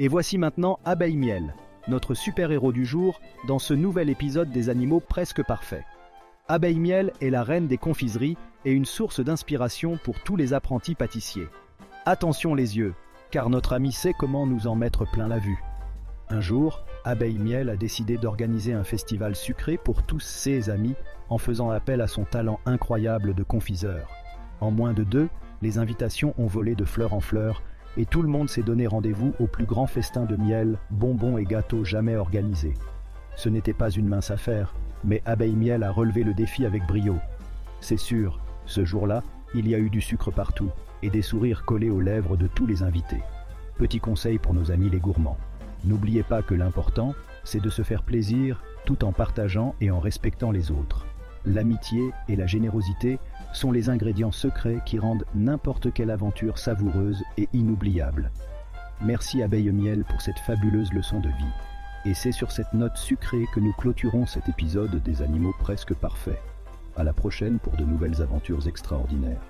Et 0.00 0.08
voici 0.08 0.38
maintenant 0.38 0.80
Abeille 0.84 1.16
Miel, 1.16 1.54
notre 1.86 2.14
super-héros 2.14 2.72
du 2.72 2.84
jour, 2.84 3.20
dans 3.46 3.60
ce 3.60 3.74
nouvel 3.74 4.10
épisode 4.10 4.50
des 4.50 4.68
animaux 4.68 4.98
presque 4.98 5.44
parfaits. 5.44 5.84
Abeille 6.48 6.80
Miel 6.80 7.12
est 7.20 7.30
la 7.30 7.44
reine 7.44 7.68
des 7.68 7.78
confiseries 7.78 8.36
et 8.64 8.72
une 8.72 8.86
source 8.86 9.20
d'inspiration 9.20 9.96
pour 10.02 10.18
tous 10.24 10.34
les 10.34 10.52
apprentis 10.52 10.96
pâtissiers. 10.96 11.46
Attention 12.06 12.56
les 12.56 12.76
yeux, 12.76 12.94
car 13.30 13.50
notre 13.50 13.72
ami 13.72 13.92
sait 13.92 14.14
comment 14.18 14.48
nous 14.48 14.66
en 14.66 14.74
mettre 14.74 15.08
plein 15.08 15.28
la 15.28 15.38
vue. 15.38 15.62
Un 16.28 16.40
jour, 16.40 16.84
Abeille 17.04 17.38
Miel 17.38 17.70
a 17.70 17.76
décidé 17.76 18.18
d'organiser 18.18 18.72
un 18.72 18.82
festival 18.82 19.36
sucré 19.36 19.78
pour 19.78 20.02
tous 20.02 20.18
ses 20.18 20.70
amis 20.70 20.96
en 21.28 21.38
faisant 21.38 21.70
appel 21.70 22.00
à 22.00 22.08
son 22.08 22.24
talent 22.24 22.58
incroyable 22.66 23.32
de 23.32 23.44
confiseur. 23.44 24.10
En 24.60 24.72
moins 24.72 24.92
de 24.92 25.04
deux, 25.04 25.28
les 25.62 25.78
invitations 25.78 26.34
ont 26.36 26.46
volé 26.46 26.74
de 26.74 26.84
fleur 26.84 27.14
en 27.14 27.20
fleur 27.20 27.62
et 27.96 28.06
tout 28.06 28.22
le 28.22 28.28
monde 28.28 28.48
s'est 28.48 28.62
donné 28.62 28.86
rendez-vous 28.86 29.34
au 29.38 29.46
plus 29.46 29.66
grand 29.66 29.86
festin 29.86 30.24
de 30.24 30.36
miel, 30.36 30.78
bonbons 30.90 31.38
et 31.38 31.44
gâteaux 31.44 31.84
jamais 31.84 32.16
organisés. 32.16 32.74
Ce 33.36 33.48
n'était 33.48 33.72
pas 33.72 33.90
une 33.90 34.08
mince 34.08 34.30
affaire, 34.30 34.74
mais 35.04 35.22
Abeille 35.24 35.56
Miel 35.56 35.82
a 35.82 35.90
relevé 35.90 36.24
le 36.24 36.34
défi 36.34 36.66
avec 36.66 36.86
brio. 36.86 37.16
C'est 37.80 37.96
sûr, 37.96 38.40
ce 38.66 38.84
jour-là, 38.84 39.22
il 39.54 39.68
y 39.68 39.74
a 39.74 39.78
eu 39.78 39.90
du 39.90 40.00
sucre 40.00 40.30
partout 40.30 40.70
et 41.02 41.10
des 41.10 41.22
sourires 41.22 41.64
collés 41.64 41.90
aux 41.90 42.00
lèvres 42.00 42.36
de 42.36 42.46
tous 42.46 42.66
les 42.66 42.82
invités. 42.82 43.22
Petit 43.76 44.00
conseil 44.00 44.38
pour 44.38 44.54
nos 44.54 44.70
amis 44.70 44.90
les 44.90 45.00
gourmands. 45.00 45.38
N'oubliez 45.84 46.22
pas 46.22 46.42
que 46.42 46.54
l'important, 46.54 47.14
c'est 47.44 47.60
de 47.60 47.68
se 47.68 47.82
faire 47.82 48.02
plaisir 48.02 48.62
tout 48.86 49.04
en 49.04 49.12
partageant 49.12 49.74
et 49.80 49.90
en 49.90 50.00
respectant 50.00 50.50
les 50.50 50.70
autres. 50.70 51.06
L'amitié 51.46 52.10
et 52.28 52.36
la 52.36 52.46
générosité 52.46 53.18
sont 53.52 53.70
les 53.70 53.90
ingrédients 53.90 54.32
secrets 54.32 54.80
qui 54.86 54.98
rendent 54.98 55.26
n'importe 55.34 55.92
quelle 55.92 56.10
aventure 56.10 56.58
savoureuse 56.58 57.22
et 57.36 57.48
inoubliable. 57.52 58.30
Merci 59.02 59.42
Abeille 59.42 59.70
Miel 59.70 60.04
pour 60.04 60.22
cette 60.22 60.38
fabuleuse 60.38 60.92
leçon 60.92 61.20
de 61.20 61.28
vie. 61.28 61.52
Et 62.06 62.14
c'est 62.14 62.32
sur 62.32 62.50
cette 62.50 62.72
note 62.72 62.96
sucrée 62.96 63.44
que 63.54 63.60
nous 63.60 63.72
clôturons 63.74 64.26
cet 64.26 64.48
épisode 64.48 65.02
des 65.02 65.22
animaux 65.22 65.54
presque 65.58 65.94
parfaits. 65.94 66.40
À 66.96 67.04
la 67.04 67.12
prochaine 67.12 67.58
pour 67.58 67.76
de 67.76 67.84
nouvelles 67.84 68.22
aventures 68.22 68.66
extraordinaires. 68.66 69.40